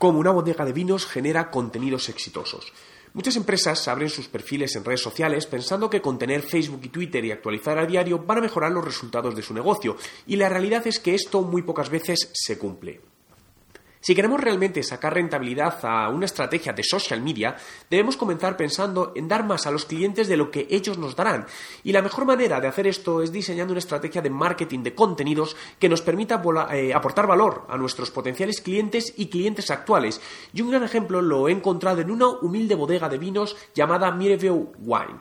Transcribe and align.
cómo 0.00 0.18
una 0.18 0.30
bodega 0.30 0.64
de 0.64 0.72
vinos 0.72 1.04
genera 1.04 1.50
contenidos 1.50 2.08
exitosos. 2.08 2.72
Muchas 3.12 3.36
empresas 3.36 3.86
abren 3.86 4.08
sus 4.08 4.28
perfiles 4.28 4.74
en 4.74 4.82
redes 4.82 5.02
sociales 5.02 5.44
pensando 5.44 5.90
que 5.90 6.00
con 6.00 6.18
tener 6.18 6.40
Facebook 6.40 6.80
y 6.84 6.88
Twitter 6.88 7.22
y 7.22 7.32
actualizar 7.32 7.76
a 7.76 7.84
diario 7.84 8.18
van 8.20 8.38
a 8.38 8.40
mejorar 8.40 8.72
los 8.72 8.84
resultados 8.84 9.36
de 9.36 9.42
su 9.42 9.52
negocio, 9.52 9.98
y 10.26 10.36
la 10.36 10.48
realidad 10.48 10.86
es 10.86 11.00
que 11.00 11.14
esto 11.14 11.42
muy 11.42 11.60
pocas 11.60 11.90
veces 11.90 12.30
se 12.32 12.56
cumple. 12.56 13.09
Si 14.02 14.14
queremos 14.14 14.40
realmente 14.40 14.82
sacar 14.82 15.12
rentabilidad 15.12 15.84
a 15.84 16.08
una 16.08 16.24
estrategia 16.24 16.72
de 16.72 16.82
social 16.82 17.20
media, 17.20 17.56
debemos 17.90 18.16
comenzar 18.16 18.56
pensando 18.56 19.12
en 19.14 19.28
dar 19.28 19.44
más 19.44 19.66
a 19.66 19.70
los 19.70 19.84
clientes 19.84 20.26
de 20.26 20.38
lo 20.38 20.50
que 20.50 20.66
ellos 20.70 20.96
nos 20.96 21.14
darán. 21.14 21.44
Y 21.84 21.92
la 21.92 22.00
mejor 22.00 22.24
manera 22.24 22.62
de 22.62 22.68
hacer 22.68 22.86
esto 22.86 23.22
es 23.22 23.30
diseñando 23.30 23.74
una 23.74 23.80
estrategia 23.80 24.22
de 24.22 24.30
marketing 24.30 24.82
de 24.82 24.94
contenidos 24.94 25.54
que 25.78 25.90
nos 25.90 26.00
permita 26.00 26.40
eh, 26.72 26.94
aportar 26.94 27.26
valor 27.26 27.66
a 27.68 27.76
nuestros 27.76 28.10
potenciales 28.10 28.62
clientes 28.62 29.12
y 29.18 29.26
clientes 29.26 29.70
actuales. 29.70 30.18
Y 30.54 30.62
un 30.62 30.70
gran 30.70 30.82
ejemplo 30.82 31.20
lo 31.20 31.48
he 31.48 31.52
encontrado 31.52 32.00
en 32.00 32.10
una 32.10 32.28
humilde 32.28 32.76
bodega 32.76 33.10
de 33.10 33.18
vinos 33.18 33.54
llamada 33.74 34.10
Mireville 34.12 34.68
Wine. 34.78 35.20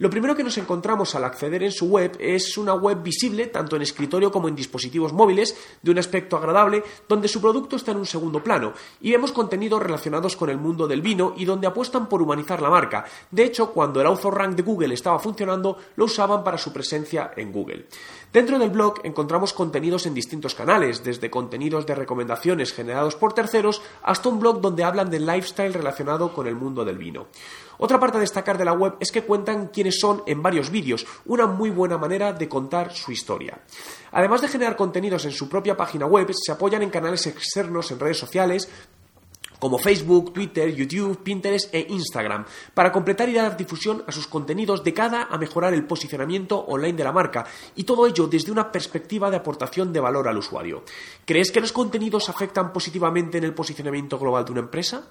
Lo 0.00 0.08
primero 0.08 0.34
que 0.34 0.42
nos 0.42 0.56
encontramos 0.56 1.14
al 1.14 1.24
acceder 1.24 1.62
en 1.62 1.72
su 1.72 1.84
web 1.84 2.16
es 2.18 2.56
una 2.56 2.72
web 2.72 3.02
visible 3.02 3.48
tanto 3.48 3.76
en 3.76 3.82
escritorio 3.82 4.32
como 4.32 4.48
en 4.48 4.56
dispositivos 4.56 5.12
móviles, 5.12 5.54
de 5.82 5.90
un 5.90 5.98
aspecto 5.98 6.38
agradable, 6.38 6.82
donde 7.06 7.28
su 7.28 7.38
producto 7.38 7.76
está 7.76 7.90
en 7.90 7.98
un 7.98 8.06
segundo 8.06 8.42
plano, 8.42 8.72
y 9.02 9.10
vemos 9.10 9.30
contenidos 9.30 9.82
relacionados 9.82 10.36
con 10.36 10.48
el 10.48 10.56
mundo 10.56 10.88
del 10.88 11.02
vino 11.02 11.34
y 11.36 11.44
donde 11.44 11.66
apuestan 11.66 12.08
por 12.08 12.22
humanizar 12.22 12.62
la 12.62 12.70
marca. 12.70 13.04
De 13.30 13.44
hecho, 13.44 13.72
cuando 13.72 14.00
el 14.00 14.06
Author 14.06 14.38
Rank 14.38 14.56
de 14.56 14.62
Google 14.62 14.94
estaba 14.94 15.18
funcionando, 15.18 15.76
lo 15.96 16.06
usaban 16.06 16.42
para 16.42 16.56
su 16.56 16.72
presencia 16.72 17.32
en 17.36 17.52
Google. 17.52 17.84
Dentro 18.32 18.58
del 18.58 18.70
blog 18.70 19.00
encontramos 19.04 19.52
contenidos 19.52 20.06
en 20.06 20.14
distintos 20.14 20.54
canales, 20.54 21.04
desde 21.04 21.28
contenidos 21.28 21.84
de 21.84 21.94
recomendaciones 21.94 22.72
generados 22.72 23.16
por 23.16 23.34
terceros 23.34 23.82
hasta 24.02 24.30
un 24.30 24.40
blog 24.40 24.62
donde 24.62 24.82
hablan 24.82 25.10
del 25.10 25.26
lifestyle 25.26 25.74
relacionado 25.74 26.32
con 26.32 26.46
el 26.46 26.54
mundo 26.54 26.86
del 26.86 26.96
vino. 26.96 27.26
Otra 27.82 27.98
parte 27.98 28.18
a 28.18 28.20
destacar 28.20 28.58
de 28.58 28.64
la 28.66 28.74
web 28.74 28.96
es 29.00 29.10
que 29.10 29.22
cuentan 29.22 29.68
quiénes 29.68 29.98
son 29.98 30.22
en 30.26 30.42
varios 30.42 30.68
vídeos, 30.70 31.06
una 31.24 31.46
muy 31.46 31.70
buena 31.70 31.96
manera 31.96 32.34
de 32.34 32.46
contar 32.46 32.94
su 32.94 33.10
historia. 33.10 33.58
Además 34.12 34.42
de 34.42 34.48
generar 34.48 34.76
contenidos 34.76 35.24
en 35.24 35.32
su 35.32 35.48
propia 35.48 35.78
página 35.78 36.04
web, 36.04 36.30
se 36.34 36.52
apoyan 36.52 36.82
en 36.82 36.90
canales 36.90 37.26
externos 37.26 37.90
en 37.90 37.98
redes 37.98 38.18
sociales, 38.18 38.68
como 39.58 39.78
Facebook, 39.78 40.34
Twitter, 40.34 40.74
YouTube, 40.74 41.22
Pinterest 41.22 41.74
e 41.74 41.86
Instagram, 41.88 42.44
para 42.74 42.92
completar 42.92 43.30
y 43.30 43.34
dar 43.34 43.56
difusión 43.56 44.04
a 44.06 44.12
sus 44.12 44.26
contenidos 44.26 44.84
de 44.84 44.92
cara 44.92 45.28
a 45.30 45.38
mejorar 45.38 45.72
el 45.72 45.86
posicionamiento 45.86 46.58
online 46.58 46.98
de 46.98 47.04
la 47.04 47.12
marca, 47.12 47.46
y 47.76 47.84
todo 47.84 48.06
ello 48.06 48.26
desde 48.26 48.52
una 48.52 48.70
perspectiva 48.70 49.30
de 49.30 49.38
aportación 49.38 49.90
de 49.90 50.00
valor 50.00 50.28
al 50.28 50.36
usuario. 50.36 50.84
¿Crees 51.24 51.50
que 51.50 51.62
los 51.62 51.72
contenidos 51.72 52.28
afectan 52.28 52.74
positivamente 52.74 53.38
en 53.38 53.44
el 53.44 53.54
posicionamiento 53.54 54.18
global 54.18 54.44
de 54.44 54.52
una 54.52 54.60
empresa? 54.60 55.10